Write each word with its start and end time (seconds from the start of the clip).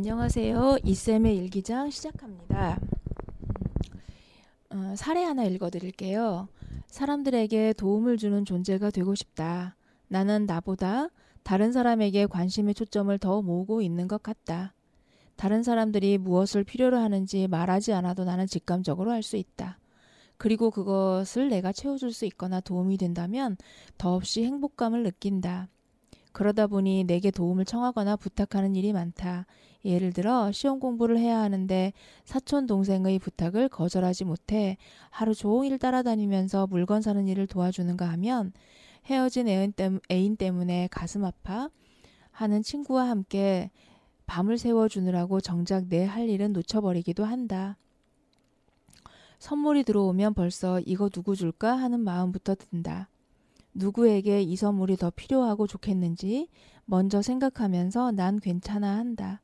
안녕하세요. 0.00 0.78
이쌤의 0.82 1.36
일기장 1.36 1.90
시작합니다. 1.90 2.80
어, 4.70 4.94
사례 4.96 5.22
하나 5.22 5.44
읽어드릴게요. 5.44 6.48
사람들에게 6.86 7.74
도움을 7.74 8.16
주는 8.16 8.46
존재가 8.46 8.92
되고 8.92 9.14
싶다. 9.14 9.76
나는 10.08 10.46
나보다 10.46 11.10
다른 11.42 11.70
사람에게 11.70 12.24
관심의 12.28 12.72
초점을 12.72 13.18
더 13.18 13.42
모으고 13.42 13.82
있는 13.82 14.08
것 14.08 14.22
같다. 14.22 14.72
다른 15.36 15.62
사람들이 15.62 16.16
무엇을 16.16 16.64
필요로 16.64 16.96
하는지 16.96 17.46
말하지 17.46 17.92
않아도 17.92 18.24
나는 18.24 18.46
직감적으로 18.46 19.12
알 19.12 19.22
수 19.22 19.36
있다. 19.36 19.78
그리고 20.38 20.70
그것을 20.70 21.50
내가 21.50 21.72
채워줄 21.72 22.14
수 22.14 22.24
있거나 22.24 22.60
도움이 22.60 22.96
된다면 22.96 23.58
더없이 23.98 24.44
행복감을 24.46 25.02
느낀다. 25.02 25.68
그러다 26.32 26.66
보니 26.66 27.04
내게 27.04 27.30
도움을 27.30 27.64
청하거나 27.64 28.16
부탁하는 28.16 28.74
일이 28.76 28.92
많다. 28.92 29.46
예를 29.84 30.12
들어 30.12 30.52
시험 30.52 30.78
공부를 30.78 31.18
해야 31.18 31.38
하는데 31.38 31.92
사촌 32.24 32.66
동생의 32.66 33.18
부탁을 33.18 33.68
거절하지 33.68 34.24
못해 34.24 34.76
하루 35.10 35.34
종일 35.34 35.78
따라다니면서 35.78 36.66
물건 36.66 37.00
사는 37.02 37.26
일을 37.26 37.46
도와주는가 37.46 38.08
하면 38.10 38.52
헤어진 39.06 39.48
애인, 39.48 40.36
때문에 40.36 40.88
가슴 40.90 41.24
아파 41.24 41.70
하는 42.30 42.62
친구와 42.62 43.08
함께 43.08 43.70
밤을 44.26 44.58
세워주느라고 44.58 45.40
정작 45.40 45.86
내 45.88 46.04
할 46.04 46.28
일은 46.28 46.52
놓쳐버리기도 46.52 47.24
한다. 47.24 47.76
선물이 49.38 49.84
들어오면 49.84 50.34
벌써 50.34 50.80
이거 50.80 51.08
누구 51.08 51.34
줄까 51.34 51.74
하는 51.74 52.00
마음부터 52.00 52.54
든다. 52.54 53.08
누구에게 53.74 54.42
이 54.42 54.56
선물이 54.56 54.96
더 54.96 55.10
필요하고 55.10 55.66
좋겠는지 55.66 56.48
먼저 56.84 57.22
생각하면서 57.22 58.12
난 58.12 58.38
괜찮아 58.40 58.96
한다. 58.96 59.40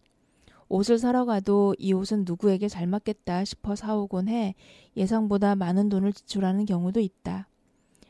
옷을 0.69 0.99
사러 0.99 1.25
가도 1.25 1.75
이 1.79 1.93
옷은 1.93 2.25
누구에게 2.27 2.69
잘 2.69 2.87
맞겠다 2.87 3.45
싶어 3.45 3.77
사오곤 3.77 4.29
해 4.29 4.55
예상보다 4.97 5.55
많은 5.55 5.89
돈을 5.89 6.13
지출하는 6.13 6.65
경우도 6.65 7.01
있다. 7.01 7.49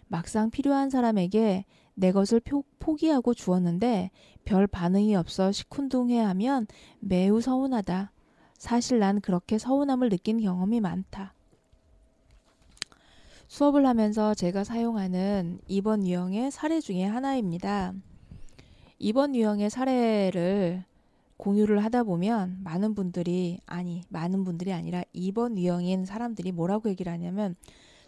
막상 0.09 0.51
필요한 0.51 0.89
사람에게 0.89 1.67
내 1.95 2.13
것을 2.13 2.41
포기하고 2.79 3.35
주었는데 3.35 4.11
별 4.45 4.67
반응이 4.67 5.17
없어 5.17 5.53
시큰둥해 5.53 6.19
하면 6.19 6.67
매우 7.01 7.41
서운하다. 7.41 8.13
사실 8.57 8.99
난 8.99 9.21
그렇게 9.21 9.59
서운함을 9.59 10.09
느낀 10.09 10.41
경험이 10.41 10.81
많다. 10.81 11.35
수업을 13.49 13.87
하면서 13.87 14.35
제가 14.35 14.65
사용하는 14.65 15.61
2번 15.69 16.07
유형의 16.07 16.51
사례 16.51 16.81
중에 16.81 17.05
하나입니다. 17.05 17.95
2번 19.01 19.35
유형의 19.35 19.71
사례를 19.71 20.85
공유를 21.37 21.85
하다 21.85 22.05
보면 22.05 22.59
많은 22.65 22.95
분들이 22.95 23.61
아니 23.67 24.03
많은 24.09 24.43
분들이 24.45 24.73
아니라 24.73 25.05
2번 25.15 25.57
유형인 25.59 26.07
사람들이 26.07 26.51
뭐라고 26.53 26.89
얘기를 26.89 27.13
하냐면 27.13 27.55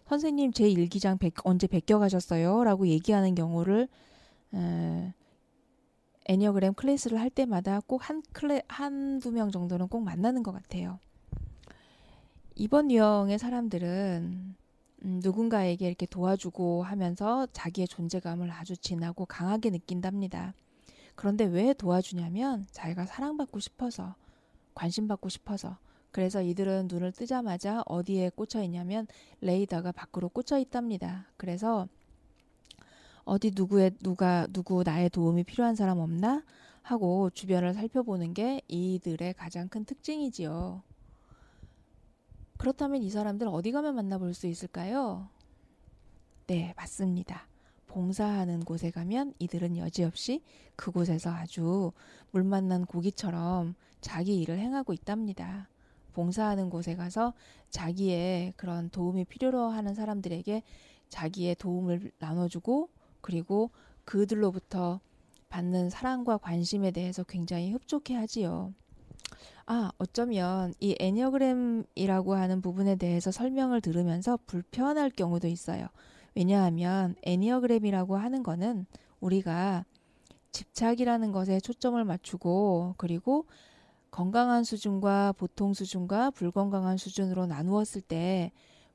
선생님 0.08 0.52
제 0.52 0.69
일기장 0.69 1.19
백, 1.19 1.35
언제 1.44 1.67
베껴 1.67 1.99
가셨어요? 1.99 2.64
라고 2.64 2.88
얘기하는 2.88 3.35
경우를 3.35 3.88
에, 4.55 5.14
애니어그램 6.26 6.75
클래스를 6.75 7.20
할 7.20 7.31
때마다 7.31 7.81
꼭 7.81 8.02
한 8.02 8.23
클래 8.32 8.62
한두 8.69 9.31
명 9.31 9.50
정도는 9.50 9.88
꼭 9.88 10.02
만나는 10.02 10.43
것 10.43 10.52
같아요. 10.52 10.99
2번 12.56 12.90
유형의 12.90 13.38
사람들은 13.38 14.56
음, 15.05 15.21
누군가에게 15.23 15.87
이렇게 15.87 16.06
도와주고 16.06 16.83
하면서 16.83 17.47
자기의 17.53 17.89
존재감을 17.89 18.50
아주 18.50 18.77
진하고 18.77 19.27
강하게 19.27 19.71
느낀답니다. 19.71 20.55
그런데 21.15 21.45
왜 21.45 21.73
도와주냐면 21.73 22.67
자기가 22.71 23.06
사랑받고 23.06 23.61
싶어서 23.61 24.15
관심받고 24.75 25.29
싶어서 25.29 25.79
그래서 26.11 26.43
이들은 26.43 26.89
눈을 26.91 27.12
뜨자마자 27.12 27.83
어디에 27.87 28.31
꽂혀 28.31 28.62
있냐면 28.62 29.06
레이더가 29.41 29.93
밖으로 29.93 30.29
꽂혀 30.29 30.59
있답니다. 30.59 31.27
그래서 31.37 31.87
어디 33.25 33.53
누구의 33.55 33.93
누가 34.00 34.47
누구 34.53 34.83
나의 34.83 35.11
도움이 35.11 35.45
필요한 35.45 35.75
사람 35.75 35.99
없나 35.99 36.43
하고 36.83 37.29
주변을 37.31 37.75
살펴보는 37.75 38.33
게 38.33 38.62
이들의 38.69 39.35
가장 39.35 39.69
큰 39.69 39.85
특징이지요. 39.85 40.83
그렇다면 42.58 43.02
이 43.02 43.10
사람들 43.10 43.49
어디 43.49 43.72
가면 43.72 43.94
만나볼 43.94 44.34
수 44.34 44.46
있을까요? 44.46 45.28
네, 46.46 46.75
맞습니다. 46.76 47.49
봉사하는 47.87 48.60
곳에 48.60 48.90
가면 48.90 49.34
이들은 49.38 49.76
여지없이 49.76 50.43
그곳에서 50.76 51.31
아주 51.31 51.93
물 52.31 52.44
만난 52.44 52.84
고기처럼 52.84 53.75
자기 54.00 54.40
일을 54.40 54.58
행하고 54.58 54.93
있답니다. 54.93 55.69
봉사하는 56.12 56.69
곳에 56.69 56.96
가서 56.96 57.32
자기의 57.70 58.55
그런 58.56 58.90
도움이 58.90 59.25
필요로 59.26 59.69
하는 59.69 59.94
사람들에게 59.94 60.62
자기의 61.08 61.54
도움을 61.56 62.11
나눠주고 62.19 62.90
그리고 63.20 63.70
그들로부터 64.04 65.00
받는 65.49 65.90
사랑과 65.90 66.38
관심에 66.38 66.90
대해서 66.90 67.22
굉장히 67.25 67.72
흡족해 67.72 68.14
하지요. 68.14 68.75
아, 69.70 69.93
어쩌면 69.99 70.73
이 70.81 70.97
애니어그램이라고 70.99 72.35
하는 72.35 72.62
부분에 72.62 72.97
대해서 72.97 73.31
설명을 73.31 73.82
들으면서 73.82 74.38
불편할 74.47 75.11
경우도 75.11 75.47
있어요. 75.47 75.88
왜냐하면 76.35 77.15
애니어그램이라고 77.23 78.17
하는 78.17 78.43
거는 78.43 78.87
우리가 79.20 79.85
집착이라는 80.53 81.32
것에 81.32 81.61
초점을 81.61 82.03
맞추고 82.03 82.94
그리고 82.97 83.44
건강한 84.11 84.65
수준과 84.65 85.32
보통 85.32 85.75
수준과 85.75 86.31
불건강한 86.31 86.97
수준으로 86.97 87.44
나누었을 87.44 88.00
때 88.00 88.53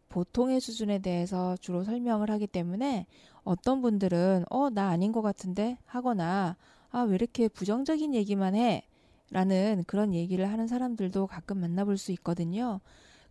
보통의 0.10 0.60
수준에 0.60 0.98
대해서 0.98 1.56
주로 1.58 1.84
설명을 1.84 2.31
하기 2.31 2.48
때문에 2.48 3.06
어떤 3.44 3.84
분들은 3.84 4.46
어, 4.50 4.72
나 4.72 4.88
아닌 4.90 5.12
것 5.12 5.22
같은데 5.22 5.78
하거나 5.86 6.58
아, 6.90 7.02
왜 7.02 7.14
이렇게 7.14 7.48
부정적인 7.48 8.16
얘기만 8.16 8.56
해? 8.56 8.88
라는 9.33 9.83
그런 9.88 10.13
얘기를 10.13 10.47
하는 10.47 10.68
사람들도 10.68 11.25
가끔 11.25 11.57
만나볼 11.57 11.97
수 11.97 12.12
있거든요. 12.12 12.81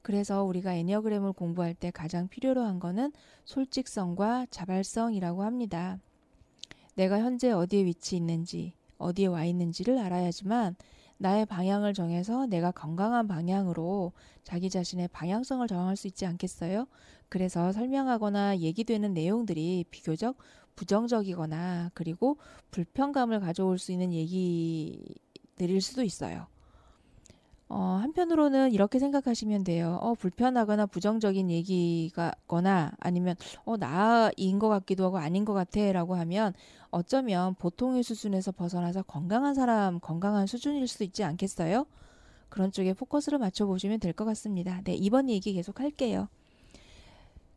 그래서 0.02 0.42
우리가 0.42 0.74
애니어그램을 0.74 1.32
공부할 1.32 1.74
때 1.74 1.92
가장 1.92 2.26
필요로 2.26 2.60
한 2.60 2.80
거는 2.80 3.12
솔직성과 3.44 4.48
자발성이라고 4.50 5.44
합니다. 5.44 6.00
내가 6.96 7.20
현재 7.20 7.52
어디에 7.52 7.84
위치 7.84 8.16
있는지, 8.16 8.72
어디에 8.98 9.26
와 9.26 9.44
있는지를 9.44 9.96
알아야지만 9.98 10.74
나의 11.18 11.46
방향을 11.46 11.94
정해서 11.94 12.46
내가 12.46 12.72
건강한 12.72 13.28
방향으로 13.28 14.10
자기 14.42 14.70
자신의 14.70 15.06
방향성을 15.12 15.68
정할 15.68 15.94
수 15.94 16.08
있지 16.08 16.26
않겠어요? 16.26 16.88
그래서 17.28 17.70
설명하거나 17.70 18.58
얘기되는 18.58 19.14
내용들이 19.14 19.84
비교적 19.92 20.36
부정적이거나 20.74 21.92
그리고 21.94 22.38
불편감을 22.72 23.38
가져올 23.38 23.78
수 23.78 23.92
있는 23.92 24.12
얘기 24.12 25.14
들일 25.56 25.80
수도 25.80 26.02
있어요. 26.02 26.46
어, 27.68 27.98
한편으로는 28.02 28.72
이렇게 28.72 28.98
생각하시면 28.98 29.64
돼요. 29.64 29.98
어, 30.02 30.14
불편하거나 30.14 30.86
부정적인 30.86 31.50
얘기가거나 31.50 32.92
아니면 33.00 33.34
어, 33.64 33.76
나인 33.78 34.58
것 34.58 34.68
같기도 34.68 35.06
하고 35.06 35.18
아닌 35.18 35.44
것 35.46 35.54
같아 35.54 35.90
라고 35.92 36.14
하면 36.16 36.52
어쩌면 36.90 37.54
보통의 37.54 38.02
수준에서 38.02 38.52
벗어나서 38.52 39.02
건강한 39.04 39.54
사람, 39.54 40.00
건강한 40.00 40.46
수준일 40.46 40.86
수도 40.86 41.04
있지 41.04 41.24
않겠어요? 41.24 41.86
그런 42.50 42.70
쪽에 42.72 42.92
포커스를 42.92 43.38
맞춰 43.38 43.64
보시면 43.66 44.00
될 44.00 44.12
것 44.12 44.26
같습니다. 44.26 44.82
네, 44.84 44.94
이번 44.94 45.30
얘기 45.30 45.54
계속 45.54 45.80
할게요. 45.80 46.28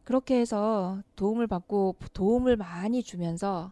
그렇게 0.04 0.40
해서 0.40 1.02
도움을 1.16 1.48
받고 1.48 1.96
도움을 2.14 2.58
많이 2.58 3.02
주면서 3.04 3.72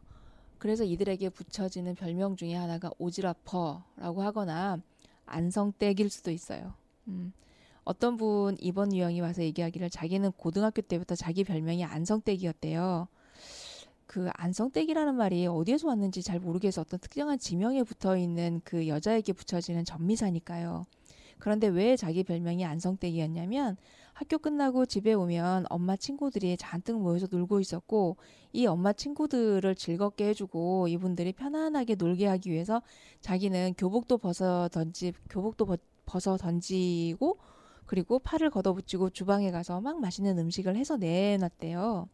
그래서 0.64 0.86
이들에게 0.86 1.28
붙여지는 1.28 1.94
별명 1.96 2.38
중에 2.38 2.56
하나가 2.56 2.90
오지라퍼라고 2.98 4.22
하거나 4.22 4.80
안성댁일 5.26 6.10
수도 6.10 6.32
있어요. 6.32 6.74
음. 7.10 7.34
어떤 7.84 8.16
분 8.16 8.56
이번 8.62 8.94
유형이 8.94 9.20
와서 9.20 9.44
얘기하기를 9.44 9.90
자기는 9.90 10.32
고등학교 10.32 10.82
때부터 10.82 11.16
자기 11.16 11.44
별명이 11.44 11.84
안성댁이었대요. 11.84 13.10
그 14.08 14.30
안성댁이라는 14.36 15.16
말이 15.16 15.48
어디에서 15.48 15.90
왔는지 15.90 16.24
잘 16.24 16.40
모르겠어 16.40 16.80
어떤 16.80 16.98
특정한 17.02 17.38
지명에 17.38 17.84
붙어 17.84 18.16
있는 18.16 18.62
그 18.64 18.88
여자에게 18.88 19.34
붙여지는 19.34 19.84
전미사니까요. 19.84 20.86
그런데 21.40 21.68
왜 21.68 21.98
자기 21.98 22.24
별명이 22.24 22.64
안성댁이었냐면 22.64 23.76
학교 24.24 24.38
끝나고 24.38 24.86
집에 24.86 25.12
오면 25.12 25.66
엄마 25.70 25.98
친구들이 25.98 26.56
잔뜩 26.56 26.98
모여서 26.98 27.28
놀고 27.30 27.60
있었고 27.60 28.16
이 28.54 28.66
엄마 28.66 28.94
친구들을 28.94 29.76
즐겁게 29.76 30.30
해주고 30.30 30.88
이분들이 30.88 31.34
편안하게 31.34 31.96
놀게 31.96 32.28
하기 32.28 32.50
위해서 32.50 32.82
자기는 33.20 33.74
교복도 33.78 34.20
벗어 34.20 34.70
던지 34.70 35.12
교복도 35.30 35.66
벗, 35.66 35.82
벗어 36.06 36.38
던지고 36.38 37.38
그리고 37.86 38.18
팔을 38.20 38.50
걷어붙이고 38.50 39.10
주방에 39.10 39.52
가서 39.52 39.82
막 39.82 40.00
맛있는 40.00 40.40
음식을 40.40 40.78
해서 40.78 40.96
내놨대요. 40.96 42.08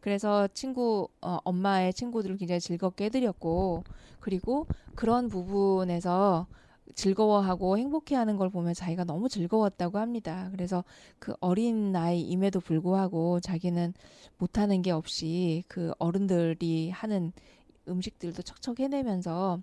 그래서 0.00 0.48
친구 0.54 1.08
어, 1.20 1.40
엄마의 1.44 1.92
친구들을 1.92 2.38
굉장히 2.38 2.60
즐겁게 2.60 3.04
해드렸고 3.04 3.84
그리고 4.18 4.66
그런 4.94 5.28
부분에서 5.28 6.46
즐거워하고 6.94 7.78
행복해하는 7.78 8.36
걸 8.36 8.50
보면 8.50 8.74
자기가 8.74 9.04
너무 9.04 9.28
즐거웠다고 9.28 9.98
합니다. 9.98 10.48
그래서 10.52 10.84
그 11.18 11.34
어린 11.40 11.92
나이임에도 11.92 12.60
불구하고 12.60 13.40
자기는 13.40 13.94
못하는 14.38 14.82
게 14.82 14.90
없이 14.90 15.64
그 15.68 15.92
어른들이 15.98 16.90
하는 16.90 17.32
음식들도 17.88 18.42
척척 18.42 18.80
해내면서 18.80 19.60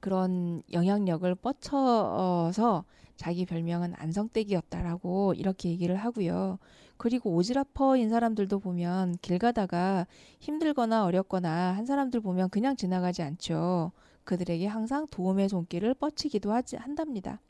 그런 0.00 0.62
영향력을 0.72 1.34
뻗쳐서 1.36 2.84
자기 3.16 3.46
별명은 3.46 3.94
안성댁이었다라고 3.96 5.34
이렇게 5.34 5.70
얘기를 5.70 5.96
하고요. 5.96 6.58
그리고 6.98 7.34
오지라퍼인 7.34 8.10
사람들도 8.10 8.58
보면 8.58 9.16
길 9.22 9.38
가다가 9.38 10.06
힘들거나 10.38 11.04
어렵거나 11.04 11.72
한 11.72 11.86
사람들 11.86 12.20
보면 12.20 12.50
그냥 12.50 12.76
지나가지 12.76 13.22
않죠. 13.22 13.92
그들에게 14.26 14.66
항상 14.66 15.06
도움의 15.06 15.48
손길을 15.48 15.94
뻗치기도 15.94 16.52
하지 16.52 16.76
한답니다. 16.76 17.40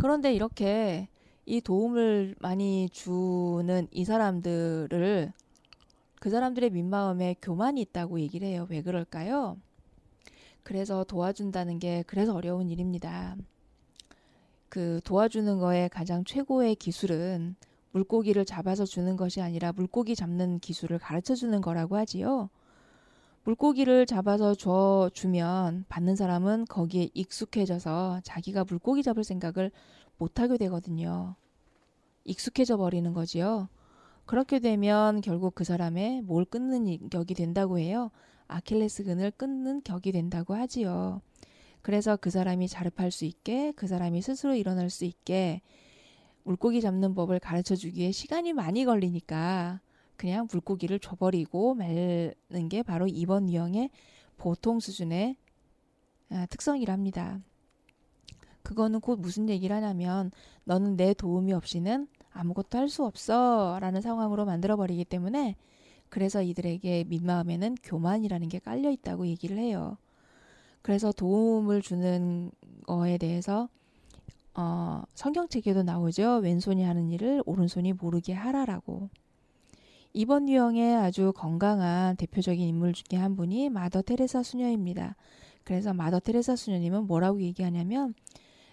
그런데 0.00 0.32
이렇게 0.32 1.08
이 1.46 1.60
도움을 1.60 2.36
많이 2.38 2.88
주는 2.90 3.88
이 3.90 4.04
사람들을 4.04 5.32
그 6.20 6.30
사람들의 6.30 6.70
민마음에 6.70 7.36
교만이 7.40 7.80
있다고 7.80 8.20
얘기를 8.20 8.46
해요. 8.46 8.66
왜 8.70 8.82
그럴까요? 8.82 9.56
그래서 10.62 11.04
도와준다는 11.04 11.78
게 11.78 12.04
그래서 12.06 12.34
어려운 12.34 12.68
일입니다. 12.68 13.36
그 14.68 15.00
도와주는 15.04 15.58
거에 15.58 15.88
가장 15.88 16.24
최고의 16.24 16.74
기술은 16.74 17.56
물고기를 17.92 18.44
잡아서 18.44 18.84
주는 18.84 19.16
것이 19.16 19.40
아니라 19.40 19.72
물고기 19.72 20.14
잡는 20.14 20.58
기술을 20.58 20.98
가르쳐 20.98 21.34
주는 21.34 21.60
거라고 21.60 21.96
하지요. 21.96 22.50
물고기를 23.46 24.06
잡아서 24.06 24.56
줘 24.56 25.08
주면 25.14 25.84
받는 25.88 26.16
사람은 26.16 26.64
거기에 26.64 27.10
익숙해져서 27.14 28.22
자기가 28.24 28.64
물고기 28.64 29.04
잡을 29.04 29.22
생각을 29.22 29.70
못 30.18 30.40
하게 30.40 30.58
되거든요. 30.58 31.36
익숙해져 32.24 32.76
버리는 32.76 33.12
거지요. 33.12 33.68
그렇게 34.24 34.58
되면 34.58 35.20
결국 35.20 35.54
그 35.54 35.62
사람의 35.62 36.22
뭘 36.22 36.44
끊는 36.44 37.08
격이 37.08 37.34
된다고 37.34 37.78
해요. 37.78 38.10
아킬레스근을 38.48 39.30
끊는 39.30 39.82
격이 39.84 40.10
된다고 40.10 40.54
하지요. 40.54 41.20
그래서 41.82 42.16
그 42.16 42.30
사람이 42.30 42.66
자립할 42.66 43.12
수 43.12 43.24
있게, 43.26 43.72
그 43.76 43.86
사람이 43.86 44.22
스스로 44.22 44.56
일어날 44.56 44.90
수 44.90 45.04
있게 45.04 45.62
물고기 46.42 46.80
잡는 46.80 47.14
법을 47.14 47.38
가르쳐 47.38 47.76
주기에 47.76 48.10
시간이 48.10 48.54
많이 48.54 48.84
걸리니까 48.84 49.80
그냥 50.16 50.48
물고기를 50.50 50.98
줘버리고 50.98 51.74
말는 51.74 52.68
게 52.70 52.82
바로 52.82 53.06
이번 53.06 53.48
유형의 53.50 53.90
보통 54.36 54.80
수준의 54.80 55.36
아, 56.30 56.46
특성이랍니다. 56.46 57.40
그거는 58.62 59.00
곧 59.00 59.20
무슨 59.20 59.48
얘기를 59.48 59.74
하냐면 59.76 60.32
너는 60.64 60.96
내 60.96 61.14
도움이 61.14 61.52
없이는 61.52 62.08
아무것도 62.32 62.78
할 62.78 62.88
수 62.88 63.04
없어 63.04 63.78
라는 63.80 64.00
상황으로 64.00 64.44
만들어버리기 64.44 65.04
때문에 65.04 65.56
그래서 66.08 66.42
이들에게 66.42 67.04
민마음에는 67.04 67.76
교만이라는 67.82 68.48
게 68.48 68.58
깔려 68.58 68.90
있다고 68.90 69.26
얘기를 69.26 69.58
해요. 69.58 69.96
그래서 70.82 71.12
도움을 71.12 71.82
주는 71.82 72.50
거에 72.86 73.18
대해서 73.18 73.68
어, 74.54 75.02
성경책에도 75.14 75.82
나오죠. 75.82 76.38
왼손이 76.38 76.82
하는 76.82 77.10
일을 77.10 77.42
오른손이 77.46 77.92
모르게 77.94 78.32
하라라고. 78.32 79.10
이번 80.16 80.48
유형의 80.48 80.96
아주 80.96 81.30
건강한 81.36 82.16
대표적인 82.16 82.66
인물 82.66 82.94
중에 82.94 83.20
한 83.20 83.36
분이 83.36 83.68
마더 83.68 84.00
테레사 84.00 84.42
수녀입니다. 84.42 85.14
그래서 85.62 85.92
마더 85.92 86.20
테레사 86.20 86.56
수녀님은 86.56 87.06
뭐라고 87.06 87.42
얘기하냐면 87.42 88.14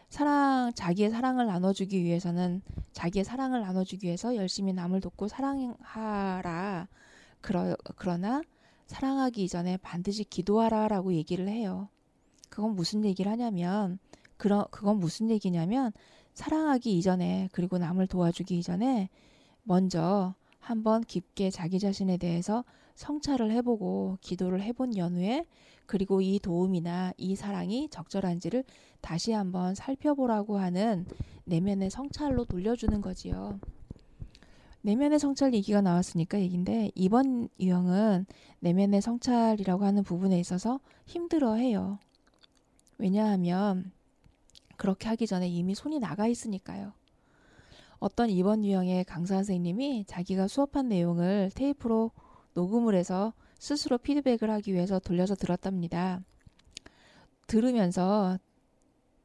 사랑 0.07 0.71
자기의 0.73 1.09
사랑을 1.09 1.45
나눠주기 1.45 2.01
위해서는 2.01 2.61
자기의 2.93 3.25
사랑을 3.25 3.59
나눠주기 3.59 4.05
위해서 4.05 4.37
열심히 4.37 4.71
남을 4.71 5.01
돕고 5.01 5.27
사랑하라. 5.27 6.87
그러, 7.41 7.75
그러나 7.97 8.41
사랑하기 8.87 9.43
이전에 9.43 9.75
반드시 9.75 10.23
기도하라라고 10.23 11.13
얘기를 11.13 11.49
해요. 11.49 11.89
그건 12.47 12.73
무슨 12.73 13.03
얘기를 13.03 13.29
하냐면 13.29 13.99
그런 14.37 14.63
그건 14.71 14.97
무슨 14.97 15.29
얘기냐면 15.29 15.91
사랑하기 16.35 16.97
이전에 16.97 17.49
그리고 17.51 17.79
남을 17.79 18.07
도와주기 18.07 18.59
이전에 18.59 19.09
먼저 19.63 20.35
한번 20.63 21.03
깊게 21.03 21.49
자기 21.49 21.77
자신에 21.77 22.15
대해서 22.15 22.63
성찰을 22.95 23.51
해보고 23.51 24.17
기도를 24.21 24.61
해본 24.61 24.95
연후에 24.95 25.45
그리고 25.85 26.21
이 26.21 26.39
도움이나 26.39 27.11
이 27.17 27.35
사랑이 27.35 27.89
적절한지를 27.89 28.63
다시 29.01 29.33
한번 29.33 29.75
살펴보라고 29.75 30.57
하는 30.57 31.05
내면의 31.43 31.89
성찰로 31.89 32.45
돌려주는 32.45 33.01
거지요. 33.01 33.59
내면의 34.81 35.19
성찰 35.19 35.53
얘기가 35.53 35.81
나왔으니까 35.81 36.39
얘긴데 36.39 36.91
이번 36.95 37.49
유형은 37.59 38.25
내면의 38.59 39.01
성찰이라고 39.01 39.83
하는 39.83 40.03
부분에 40.03 40.39
있어서 40.39 40.79
힘들어해요. 41.05 41.99
왜냐하면 42.97 43.91
그렇게 44.77 45.09
하기 45.09 45.27
전에 45.27 45.49
이미 45.49 45.75
손이 45.75 45.99
나가 45.99 46.27
있으니까요. 46.27 46.93
어떤 48.03 48.29
이번 48.29 48.65
유형의 48.65 49.05
강사 49.05 49.35
선생님이 49.35 50.03
자기가 50.07 50.49
수업한 50.49 50.89
내용을 50.89 51.51
테이프로 51.55 52.11
녹음을 52.53 52.95
해서 52.95 53.31
스스로 53.57 53.97
피드백을 53.97 54.49
하기 54.49 54.73
위해서 54.73 54.99
돌려서 54.99 55.35
들었답니다. 55.35 56.19
들으면서 57.47 58.37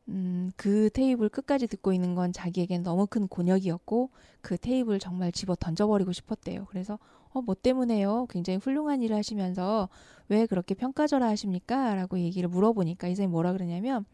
음, 0.06 0.52
그 0.54 0.90
테이블 0.90 1.28
끝까지 1.28 1.66
듣고 1.66 1.92
있는 1.92 2.14
건 2.14 2.32
자기에겐 2.32 2.84
너무 2.84 3.08
큰 3.08 3.26
곤욕이었고 3.26 4.10
그 4.42 4.56
테이블 4.56 5.00
정말 5.00 5.32
집어 5.32 5.56
던져버리고 5.56 6.12
싶었대요. 6.12 6.66
그래서 6.66 7.00
어, 7.30 7.42
뭐 7.42 7.56
때문에요? 7.56 8.26
굉장히 8.30 8.60
훌륭한 8.62 9.02
일을 9.02 9.16
하시면서 9.16 9.88
왜 10.28 10.46
그렇게 10.46 10.76
평가절하 10.76 11.26
하십니까? 11.30 11.96
라고 11.96 12.20
얘기를 12.20 12.48
물어보니까 12.48 13.08
이 13.08 13.10
선생님이 13.10 13.32
뭐라 13.32 13.54
그러냐면 13.54 14.04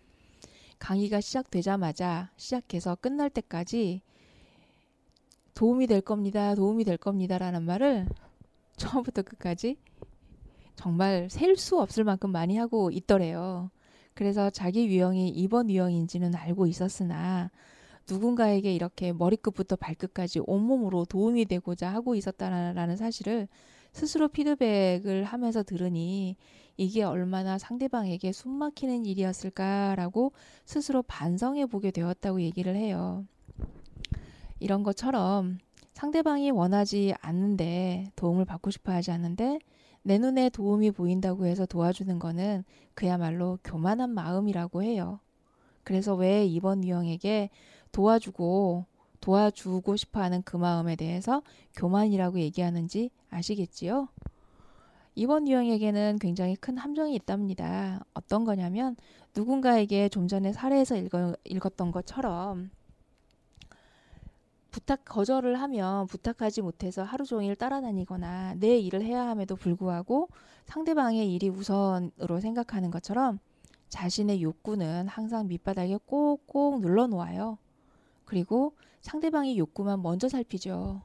강의가 0.78 1.21
시작되자마자 1.21 2.30
시작해서 2.38 2.94
끝날 2.94 3.28
때까지 3.28 4.00
도움이 5.54 5.87
될 5.87 6.00
겁니다. 6.00 6.54
도움이 6.54 6.84
될 6.84 6.96
겁니다. 6.96 7.38
라는 7.38 7.62
말을 7.64 8.06
처음부터 8.76 9.23
끝까지 9.23 9.76
정말 10.76 11.28
셀 11.30 11.56
수 11.56 11.80
없을 11.80 12.04
만큼 12.04 12.30
많이 12.30 12.56
하고 12.56 12.90
있더래요. 12.90 13.70
그래서 14.14 14.50
자기 14.50 14.87
유형이 14.87 15.28
이번 15.30 15.70
유형인지는 15.70 16.34
알고 16.34 16.66
있었으나 16.66 17.50
누군가에게 18.08 18.75
이렇게 18.75 19.12
머리끝부터 19.12 19.76
발끝까지 19.76 20.40
온몸으로 20.46 21.04
도움이 21.06 21.46
되고자 21.46 21.92
하고 21.92 22.14
있었다라는 22.14 22.96
사실을 22.96 23.49
스스로 23.92 24.28
피드백을 24.28 25.25
하면서 25.25 25.62
들으니 25.62 26.37
이게 26.76 27.02
얼마나 27.04 27.58
상대방에게 27.58 28.32
숨 28.32 28.52
막히는 28.52 29.06
일이었을까라고 29.06 30.32
스스로 30.64 31.02
반성해 31.02 31.66
보게 31.66 31.90
되었다고 31.92 32.42
얘기를 32.42 32.76
해요. 32.76 33.25
이런 34.61 34.82
것처럼 34.82 35.58
상대방이 35.92 36.50
원하지 36.50 37.14
않는데 37.20 38.11
도움을 38.16 38.44
받고 38.44 38.70
싶어 38.70 38.92
하지 38.92 39.11
않는데 39.11 39.58
내 40.02 40.18
눈에 40.18 40.50
도움이 40.50 40.90
보인다고 40.90 41.46
해서 41.46 41.64
도와주는 41.66 42.18
거는 42.18 42.64
그야말로 42.94 43.58
교만한 43.64 44.11
마음이라고 44.11 44.82
해요. 44.82 45.20
그래서 45.82 46.14
왜 46.14 46.44
이번 46.44 46.84
유형에게 46.84 47.50
도와주고 47.92 48.87
도와주고 49.20 49.96
싶어 49.96 50.20
하는 50.20 50.42
그 50.42 50.56
마음에 50.56 50.96
대해서 50.96 51.42
교만이라고 51.76 52.38
얘기하는지 52.40 53.11
아시겠지요? 53.30 54.08
이번 55.14 55.49
유형에게는 55.49 56.18
굉장히 56.20 56.56
큰 56.56 56.76
함정이 56.76 57.14
있답니다. 57.14 58.04
어떤 58.12 58.44
거냐면 58.44 58.96
누군가에게 59.34 60.08
좀 60.08 60.28
전에 60.28 60.52
사례에서 60.52 60.96
읽어, 60.96 61.34
읽었던 61.44 61.92
것처럼 61.92 62.70
부탁 64.75 65.04
거절을 65.04 65.61
하면 65.61 66.09
부탁하지 66.09 66.61
못해서 66.61 67.04
하루 67.04 67.25
종일 67.25 67.54
따라다니거나 67.54 68.54
내 68.57 68.76
일을 68.81 69.02
해야 69.02 69.25
함에도 69.28 69.54
불구하고 69.54 70.28
상대방의 70.64 71.33
일이 71.33 71.49
우선으로 71.49 72.40
생각하는 72.40 72.90
것처럼 72.90 73.38
자신의 73.88 74.43
욕구는 74.43 75.07
항상 75.07 75.47
밑바닥에 75.47 75.99
꼭꼭 76.07 76.81
눌러 76.81 77.07
놓아요. 77.07 77.57
그리고 78.25 78.75
상대방의 79.00 79.59
욕구만 79.59 80.02
먼저 80.02 80.28
살피죠. 80.28 81.02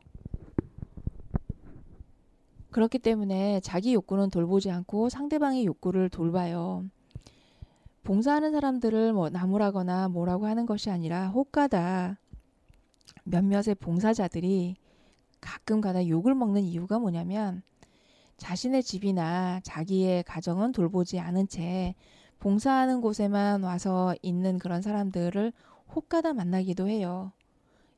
그렇기 2.71 2.97
때문에 2.97 3.59
자기 3.59 3.93
욕구는 3.93 4.31
돌보지 4.31 4.71
않고 4.71 5.09
상대방의 5.09 5.67
욕구를 5.67 6.09
돌봐요. 6.09 6.85
봉사하는 8.03 8.51
사람들을 8.51 9.13
뭐 9.13 9.29
나무라거나 9.29 10.07
뭐라고 10.07 10.47
하는 10.47 10.65
것이 10.65 10.89
아니라 10.89 11.27
혹가다 11.27 12.17
몇몇의 13.23 13.75
봉사자들이 13.79 14.75
가끔 15.41 15.81
가다 15.81 16.07
욕을 16.07 16.35
먹는 16.35 16.63
이유가 16.63 16.99
뭐냐면 16.99 17.61
자신의 18.37 18.83
집이나 18.83 19.59
자기의 19.63 20.23
가정은 20.23 20.71
돌보지 20.71 21.19
않은 21.19 21.47
채 21.47 21.95
봉사하는 22.39 23.01
곳에만 23.01 23.63
와서 23.63 24.15
있는 24.21 24.57
그런 24.57 24.81
사람들을 24.81 25.51
혹가다 25.93 26.33
만나기도 26.33 26.87
해요. 26.87 27.33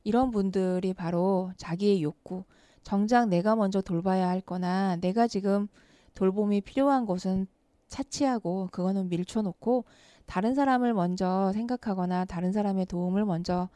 이런 0.04 0.30
분들이 0.30 0.92
바로 0.94 1.52
자기의 1.56 2.02
욕구, 2.02 2.44
정작 2.82 3.28
내가 3.28 3.54
먼저 3.54 3.80
돌봐야 3.80 4.28
할 4.28 4.40
거나 4.40 4.96
내가 4.96 5.28
지금 5.28 5.68
돌봄이 6.14 6.62
필요한 6.62 7.06
곳은 7.06 7.46
차치하고 7.86 8.68
그거는 8.72 9.08
밀쳐놓고 9.08 9.84
다른 10.26 10.54
사람을 10.54 10.94
먼저 10.94 11.52
생각하거나 11.52 12.24
다른 12.24 12.52
사람의 12.52 12.86
도움을 12.86 13.24
먼저 13.24 13.68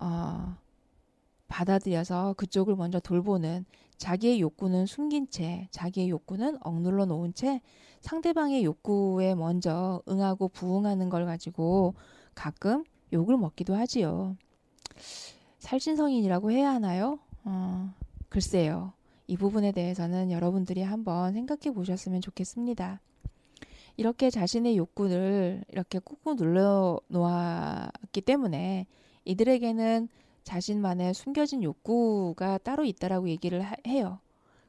어, 0.00 0.56
받아들여서 1.48 2.34
그쪽을 2.34 2.76
먼저 2.76 3.00
돌보는 3.00 3.64
자기의 3.96 4.40
욕구는 4.40 4.86
숨긴 4.86 5.28
채, 5.30 5.68
자기의 5.70 6.10
욕구는 6.10 6.58
억눌러 6.60 7.06
놓은 7.06 7.34
채 7.34 7.60
상대방의 8.00 8.64
욕구에 8.64 9.34
먼저 9.34 10.02
응하고 10.08 10.48
부응하는 10.48 11.08
걸 11.08 11.24
가지고 11.24 11.94
가끔 12.34 12.84
욕을 13.12 13.36
먹기도 13.36 13.74
하지요. 13.74 14.36
살신성인이라고 15.58 16.50
해야 16.50 16.72
하나요? 16.72 17.18
어, 17.44 17.92
글쎄요. 18.28 18.92
이 19.26 19.36
부분에 19.36 19.72
대해서는 19.72 20.30
여러분들이 20.30 20.82
한번 20.82 21.32
생각해 21.32 21.74
보셨으면 21.74 22.20
좋겠습니다. 22.20 23.00
이렇게 23.96 24.30
자신의 24.30 24.76
욕구를 24.76 25.64
이렇게 25.68 25.98
꾹꾹 25.98 26.36
눌러 26.36 27.00
놓았기 27.08 28.20
때문에 28.20 28.86
이들에게는 29.26 30.08
자신만의 30.44 31.12
숨겨진 31.12 31.62
욕구가 31.62 32.58
따로 32.58 32.84
있다라고 32.84 33.28
얘기를 33.28 33.60
하, 33.60 33.74
해요. 33.86 34.20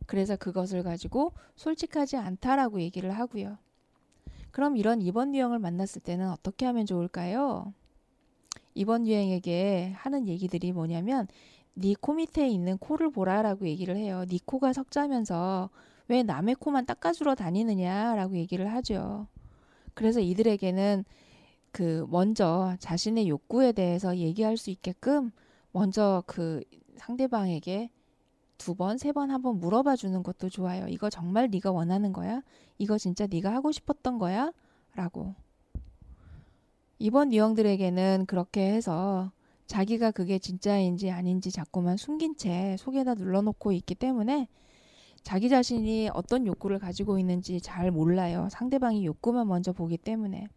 그래서 0.05 0.35
그것을 0.35 0.83
가지고 0.83 1.33
솔직하지 1.55 2.17
않다라고 2.17 2.81
얘기를 2.81 3.11
하고요. 3.11 3.57
그럼 4.51 4.75
이런 4.75 5.01
이번 5.01 5.35
유형을 5.35 5.59
만났을 5.59 6.01
때는 6.01 6.29
어떻게 6.31 6.65
하면 6.65 6.85
좋을까요? 6.85 7.73
이번 8.73 9.07
유형에게 9.07 9.93
하는 9.95 10.27
얘기들이 10.27 10.71
뭐냐면 10.71 11.27
네 11.75 11.93
코 11.93 12.13
밑에 12.13 12.47
있는 12.47 12.77
코를 12.79 13.11
보라라고 13.11 13.67
얘기를 13.67 13.95
해요. 13.95 14.25
네 14.27 14.39
코가 14.43 14.73
석자면서 14.73 15.69
왜 16.07 16.23
남의 16.23 16.55
코만 16.55 16.85
닦아주러 16.87 17.35
다니느냐라고 17.35 18.35
얘기를 18.37 18.71
하죠. 18.73 19.27
그래서 19.93 20.19
이들에게는 20.19 21.05
그 21.77 22.07
먼저 22.09 22.75
자신의 22.79 23.29
욕구에 23.29 23.71
대해서 23.71 24.17
얘기할 24.17 24.57
수 24.57 24.71
있게끔 24.71 25.29
먼저 25.71 26.23
그 26.25 26.63
상대방에게 26.97 27.91
두 28.57 28.73
번, 28.73 28.97
세 28.97 29.11
번, 29.11 29.29
한 29.29 29.43
번 29.43 29.59
물어봐 29.59 29.95
주는 29.95 30.23
것도 30.23 30.49
좋아요. 30.49 30.87
이거 30.87 31.11
정말 31.11 31.49
네가 31.51 31.71
원하는 31.71 32.13
거야? 32.13 32.41
이거 32.79 32.97
진짜 32.97 33.27
네가 33.27 33.53
하고 33.53 33.71
싶었던 33.71 34.17
거야? 34.17 34.51
라고. 34.95 35.35
이번 36.97 37.31
유형들에게는 37.31 38.25
그렇게 38.25 38.71
해서 38.73 39.31
자기가 39.67 40.09
그게 40.09 40.39
진짜인지 40.39 41.11
아닌지 41.11 41.51
자꾸만 41.51 41.95
숨긴 41.95 42.35
채 42.37 42.75
속에다 42.79 43.13
눌러놓고 43.13 43.71
있기 43.73 43.93
때문에 43.93 44.47
자기 45.21 45.47
자신이 45.47 46.09
어떤 46.11 46.47
욕구를 46.47 46.79
가지고 46.79 47.19
있는지 47.19 47.61
잘 47.61 47.91
몰라요. 47.91 48.47
상대방이 48.49 49.05
욕구만 49.05 49.47
먼저 49.47 49.73
보기 49.73 49.99
때문에. 49.99 50.47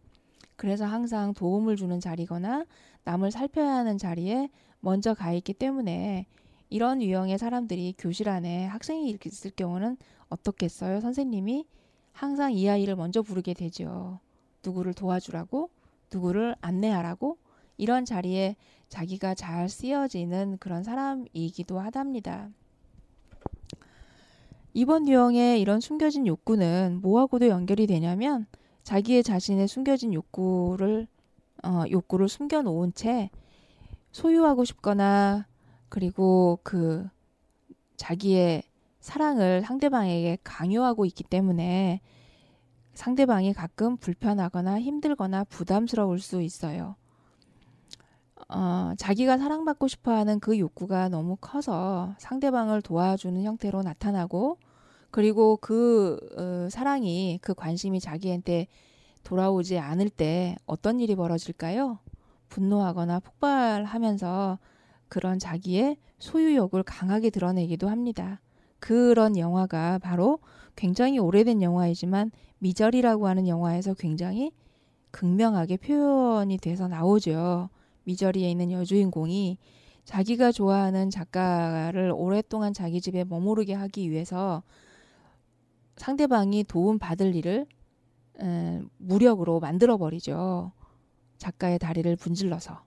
그래서 0.61 0.85
항상 0.85 1.33
도움을 1.33 1.75
주는 1.75 1.99
자리거나 1.99 2.65
남을 3.03 3.31
살펴야 3.31 3.77
하는 3.77 3.97
자리에 3.97 4.51
먼저 4.79 5.15
가 5.15 5.33
있기 5.33 5.55
때문에 5.55 6.27
이런 6.69 7.01
유형의 7.01 7.39
사람들이 7.39 7.95
교실 7.97 8.29
안에 8.29 8.67
학생이 8.67 9.17
있을 9.25 9.49
경우는 9.55 9.97
어떻겠어요? 10.29 11.01
선생님이 11.01 11.65
항상 12.11 12.53
이 12.53 12.69
아이를 12.69 12.95
먼저 12.95 13.23
부르게 13.23 13.55
되죠. 13.55 14.19
누구를 14.63 14.93
도와주라고, 14.93 15.71
누구를 16.13 16.55
안내하라고, 16.61 17.39
이런 17.77 18.05
자리에 18.05 18.55
자기가 18.87 19.33
잘 19.33 19.67
쓰여지는 19.67 20.59
그런 20.59 20.83
사람이기도 20.83 21.79
하답니다. 21.79 22.51
이번 24.75 25.07
유형의 25.07 25.59
이런 25.59 25.79
숨겨진 25.79 26.27
욕구는 26.27 26.99
뭐하고도 27.01 27.47
연결이 27.47 27.87
되냐면 27.87 28.45
자기의 28.91 29.23
자신의 29.23 29.69
숨겨진 29.69 30.13
욕구를 30.13 31.07
어, 31.63 31.83
욕구를 31.89 32.27
숨겨 32.27 32.61
놓은 32.61 32.93
채 32.93 33.29
소유하고 34.11 34.65
싶거나 34.65 35.47
그리고 35.87 36.59
그 36.61 37.07
자기의 37.95 38.63
사랑을 38.99 39.61
상대방에게 39.61 40.39
강요하고 40.43 41.05
있기 41.05 41.23
때문에 41.23 42.01
상대방이 42.93 43.53
가끔 43.53 43.95
불편하거나 43.95 44.81
힘들거나 44.81 45.45
부담스러울 45.45 46.19
수 46.19 46.41
있어요. 46.41 46.97
어, 48.49 48.91
자기가 48.97 49.37
사랑받고 49.37 49.87
싶어 49.87 50.11
하는 50.11 50.41
그 50.41 50.59
욕구가 50.59 51.07
너무 51.07 51.37
커서 51.39 52.13
상대방을 52.17 52.81
도와주는 52.81 53.41
형태로 53.41 53.83
나타나고 53.83 54.57
그리고 55.11 55.57
그 55.57 56.17
어, 56.37 56.69
사랑이 56.69 57.39
그 57.41 57.53
관심이 57.53 57.99
자기한테 57.99 58.67
돌아오지 59.23 59.77
않을 59.77 60.09
때 60.09 60.55
어떤 60.65 60.99
일이 60.99 61.15
벌어질까요? 61.15 61.99
분노하거나 62.49 63.19
폭발하면서 63.19 64.59
그런 65.09 65.39
자기의 65.39 65.97
소유욕을 66.19 66.83
강하게 66.83 67.29
드러내기도 67.29 67.89
합니다. 67.89 68.39
그런 68.79 69.37
영화가 69.37 69.99
바로 69.99 70.39
굉장히 70.75 71.19
오래된 71.19 71.61
영화이지만 71.61 72.31
미절이라고 72.59 73.27
하는 73.27 73.47
영화에서 73.47 73.93
굉장히 73.93 74.51
극명하게 75.11 75.77
표현이 75.77 76.57
돼서 76.57 76.87
나오죠. 76.87 77.69
미저리에 78.05 78.49
있는 78.49 78.71
여주인공이 78.71 79.57
자기가 80.05 80.51
좋아하는 80.51 81.09
작가를 81.09 82.11
오랫동안 82.15 82.73
자기 82.73 83.01
집에 83.01 83.23
머무르게 83.23 83.73
하기 83.73 84.09
위해서 84.09 84.63
상대방이 85.97 86.63
도움 86.63 86.99
받을 86.99 87.35
일을 87.35 87.67
에, 88.41 88.81
무력으로 88.97 89.59
만들어 89.59 89.97
버리죠. 89.97 90.71
작가의 91.37 91.79
다리를 91.79 92.15
분질러서. 92.15 92.83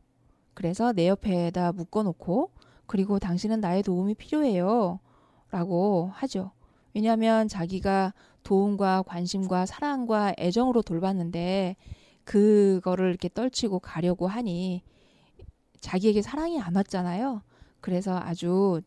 그래서 0.55 0.93
내 0.93 1.09
옆에다 1.09 1.73
묶어놓고 1.73 2.53
그리고 2.87 3.19
당신은 3.19 3.61
나의 3.61 3.83
도움이 3.83 4.15
필요해요. 4.15 5.01
라고 5.51 6.11
하죠. 6.15 6.53
왜냐하면 6.95 7.49
자기가 7.49 8.15
도움과 8.45 9.03
관심과 9.03 9.67
사랑과 9.67 10.35
애정으로 10.39 10.83
돌봤는데 10.83 11.77
그거를 12.25 13.11
이렇게 13.11 13.29
떨치고 13.29 13.81
가려고 13.81 14.27
하니 14.27 14.83
자기에게 15.81 16.23
사랑이 16.23 16.61
안 16.61 16.75
왔잖아요. 16.77 17.43
그래서 17.81 18.19
아주 18.19 18.81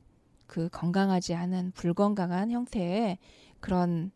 그 0.47 0.69
건강하지 0.69 1.36
않은 1.36 1.71
불건강한 1.75 2.51
형태의 2.51 3.17
그런 3.67 4.12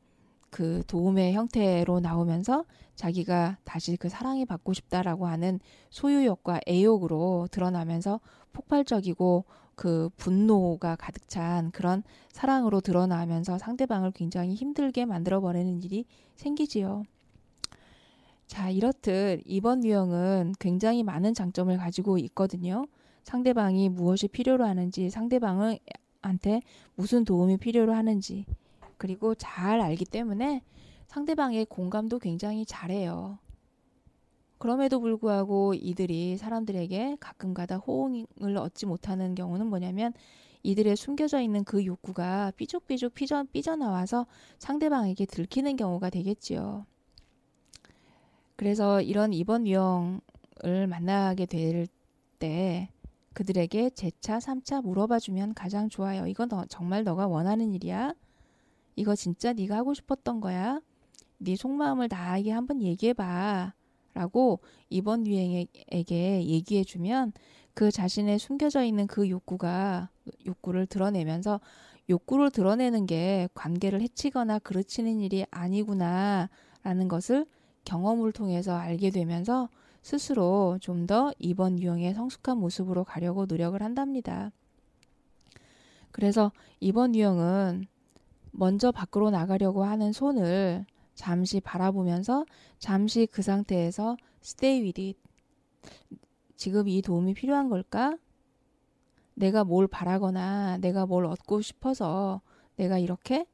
그 0.49 0.81
도움의 0.87 1.33
형태로 1.33 1.99
나오면서 1.99 2.63
자기가 2.95 3.57
다시 3.65 3.97
그 3.97 4.07
사랑이 4.07 4.45
받고 4.45 4.71
싶다라고 4.71 5.27
하는 5.27 5.59
소유욕과 5.89 6.61
애욕으로 6.65 7.49
드러나면서 7.51 8.21
폭발적이고 8.53 9.43
그 9.75 10.09
분노가 10.15 10.95
가득 10.95 11.27
찬 11.27 11.71
그런 11.71 12.01
사랑으로 12.31 12.79
드러나면서 12.79 13.57
상대방을 13.57 14.11
굉장히 14.11 14.53
힘들게 14.53 15.03
만들어 15.03 15.41
버리는 15.41 15.83
일이 15.83 16.05
생기지요. 16.37 17.03
자, 18.47 18.69
이렇듯 18.69 19.41
이번 19.45 19.83
유형은 19.83 20.53
굉장히 20.59 21.03
많은 21.03 21.33
장점을 21.33 21.75
가지고 21.75 22.17
있거든요. 22.19 22.85
상대방이 23.25 23.89
무엇이 23.89 24.29
필요로 24.29 24.63
하는지, 24.63 25.09
상대방한테 25.09 26.61
무슨 26.95 27.25
도움이 27.25 27.57
필요로 27.57 27.93
하는지, 27.93 28.45
그리고 29.01 29.33
잘 29.33 29.81
알기 29.81 30.05
때문에 30.05 30.61
상대방의 31.07 31.65
공감도 31.65 32.19
굉장히 32.19 32.67
잘해요. 32.67 33.39
그럼에도 34.59 34.99
불구하고 34.99 35.73
이들이 35.73 36.37
사람들에게 36.37 37.17
가끔 37.19 37.55
가다 37.55 37.77
호응을 37.77 38.57
얻지 38.57 38.85
못하는 38.85 39.33
경우는 39.33 39.65
뭐냐면 39.65 40.13
이들의 40.61 40.95
숨겨져 40.95 41.41
있는 41.41 41.63
그 41.63 41.83
욕구가 41.83 42.51
삐죽삐죽 42.57 43.15
삐져, 43.15 43.43
삐져나와서 43.51 44.27
상대방에게 44.59 45.25
들키는 45.25 45.77
경우가 45.77 46.11
되겠지요. 46.11 46.85
그래서 48.55 49.01
이런 49.01 49.33
입원 49.33 49.65
유형을 49.65 50.85
만나게 50.87 51.47
될 51.47 51.87
때 52.37 52.89
그들에게 53.33 53.91
재차, 53.91 54.39
삼차 54.39 54.81
물어봐 54.81 55.19
주면 55.19 55.53
가장 55.53 55.87
좋아요. 55.87 56.27
이건 56.27 56.49
너, 56.49 56.65
정말 56.65 57.03
너가 57.05 57.27
원하는 57.27 57.73
일이야? 57.73 58.13
이거 58.95 59.15
진짜 59.15 59.53
네가 59.53 59.77
하고 59.77 59.93
싶었던 59.93 60.41
거야? 60.41 60.81
네 61.37 61.55
속마음을 61.55 62.07
나에게 62.09 62.51
한번 62.51 62.81
얘기해 62.81 63.13
봐. 63.13 63.73
라고 64.13 64.59
이번 64.89 65.25
유행에게 65.25 66.45
얘기해 66.45 66.83
주면 66.83 67.31
그 67.73 67.91
자신의 67.91 68.39
숨겨져 68.39 68.83
있는 68.83 69.07
그 69.07 69.29
욕구가 69.29 70.09
욕구를 70.45 70.85
드러내면서 70.85 71.61
욕구를 72.09 72.51
드러내는 72.51 73.05
게 73.05 73.47
관계를 73.53 74.01
해치거나 74.01 74.59
그르치는 74.59 75.21
일이 75.21 75.45
아니구나 75.49 76.49
라는 76.83 77.07
것을 77.07 77.45
경험을 77.85 78.33
통해서 78.33 78.75
알게 78.75 79.11
되면서 79.11 79.69
스스로 80.01 80.77
좀 80.81 81.05
더 81.07 81.31
이번 81.39 81.79
유형의 81.79 82.13
성숙한 82.13 82.57
모습으로 82.57 83.03
가려고 83.05 83.45
노력을 83.45 83.81
한답니다. 83.81 84.51
그래서 86.11 86.51
이번 86.79 87.15
유형은 87.15 87.87
먼저 88.51 88.91
밖으로 88.91 89.29
나가려고 89.29 89.83
하는 89.83 90.11
손을 90.11 90.85
잠시 91.15 91.59
바라보면서 91.59 92.45
잠시 92.79 93.25
그 93.25 93.41
상태에서 93.41 94.17
stay 94.43 94.81
with 94.81 95.01
it. 95.01 95.19
지금 96.55 96.87
이 96.87 97.01
도움이 97.01 97.33
필요한 97.33 97.69
걸까? 97.69 98.17
내가 99.33 99.63
뭘 99.63 99.87
바라거나 99.87 100.77
내가 100.77 101.05
뭘 101.05 101.25
얻고 101.25 101.61
싶어서 101.61 102.41
내가 102.75 102.99
이렇게 102.99 103.45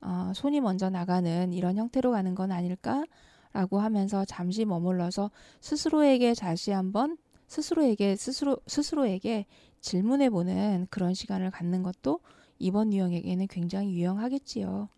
어, 0.00 0.32
손이 0.34 0.60
먼저 0.60 0.88
나가는 0.88 1.52
이런 1.52 1.76
형태로 1.76 2.12
가는 2.12 2.34
건 2.34 2.52
아닐까? 2.52 3.04
라고 3.52 3.80
하면서 3.80 4.24
잠시 4.24 4.64
머물러서 4.64 5.30
스스로에게 5.60 6.34
다시 6.34 6.72
한번 6.72 7.16
스스로에게 7.46 8.16
스스로 8.16 8.58
스스로에게 8.66 9.46
질문해 9.80 10.30
보는 10.30 10.88
그런 10.90 11.14
시간을 11.14 11.50
갖는 11.50 11.82
것도 11.82 12.20
이번 12.58 12.92
유형에게는 12.92 13.46
굉장히 13.48 13.92
유용하겠지요. 13.94 14.88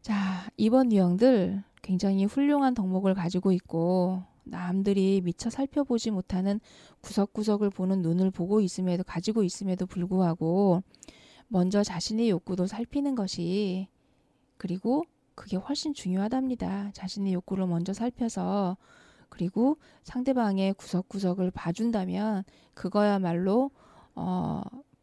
자, 0.00 0.50
이번 0.56 0.92
유형들 0.92 1.62
굉장히 1.82 2.24
훌륭한 2.24 2.74
덕목을 2.74 3.14
가지고 3.14 3.52
있고 3.52 4.22
남들이 4.44 5.20
미처 5.22 5.50
살펴보지 5.50 6.10
못하는 6.10 6.60
구석구석을 7.00 7.70
보는 7.70 8.02
눈을 8.02 8.30
보고 8.30 8.60
있음에도 8.60 9.04
가지고 9.04 9.42
있음에도 9.42 9.86
불구하고 9.86 10.82
먼저 11.48 11.84
자신의 11.84 12.30
욕구도 12.30 12.66
살피는 12.66 13.14
것이 13.14 13.88
그리고 14.56 15.04
그게 15.34 15.56
훨씬 15.56 15.94
중요하답니다. 15.94 16.90
자신의 16.92 17.32
욕구를 17.34 17.66
먼저 17.66 17.92
살펴서 17.92 18.76
그리고 19.28 19.78
상대방의 20.02 20.74
구석구석을 20.74 21.50
봐준다면 21.52 22.44
그거야말로 22.74 23.70
어, 24.14 24.62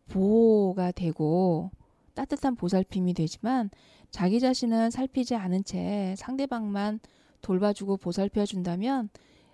보호가 0.10 0.92
되고 0.92 1.72
따뜻한 2.14 2.56
보살핌이 2.56 3.14
되지만 3.14 3.70
자기 4.12 4.40
자신은 4.40 4.92
살피지 4.92 5.36
않은 5.36 5.64
채 5.64 6.16
상대방만 6.18 7.00
돌봐주고 7.42 7.98
보살펴 7.98 8.46
준다면 8.46 9.10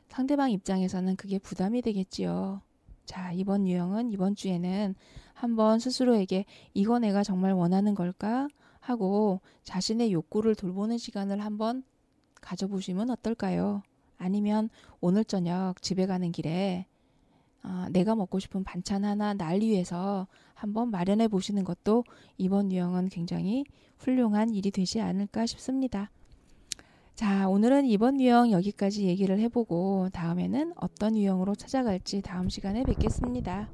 상대방 0.07 0.51
입장에서는 0.51 1.15
그게 1.15 1.37
부담이 1.39 1.81
되겠지요. 1.81 2.61
자, 3.05 3.31
이번 3.33 3.67
유형은 3.67 4.11
이번 4.11 4.35
주에는 4.35 4.95
한번 5.33 5.79
스스로에게 5.79 6.45
이거 6.73 6.99
내가 6.99 7.23
정말 7.23 7.53
원하는 7.53 7.93
걸까? 7.93 8.47
하고 8.79 9.41
자신의 9.63 10.13
욕구를 10.13 10.55
돌보는 10.55 10.97
시간을 10.97 11.43
한번 11.43 11.83
가져보시면 12.41 13.09
어떨까요? 13.09 13.81
아니면 14.17 14.69
오늘 15.01 15.25
저녁 15.25 15.81
집에 15.81 16.05
가는 16.05 16.31
길에 16.31 16.85
어, 17.65 17.87
내가 17.89 18.15
먹고 18.15 18.39
싶은 18.39 18.63
반찬 18.63 19.03
하나 19.03 19.33
날 19.33 19.59
위해서 19.61 20.27
한번 20.53 20.91
마련해 20.91 21.27
보시는 21.27 21.63
것도 21.63 22.03
이번 22.37 22.71
유형은 22.71 23.09
굉장히 23.09 23.65
훌륭한 23.97 24.53
일이 24.53 24.69
되지 24.71 25.01
않을까 25.01 25.45
싶습니다. 25.47 26.11
자, 27.15 27.47
오늘은 27.47 27.85
이번 27.85 28.19
유형 28.19 28.51
여기까지 28.51 29.05
얘기를 29.05 29.39
해보고 29.39 30.09
다음에는 30.13 30.73
어떤 30.75 31.17
유형으로 31.17 31.55
찾아갈지 31.55 32.21
다음 32.21 32.49
시간에 32.49 32.83
뵙겠습니다. 32.83 33.69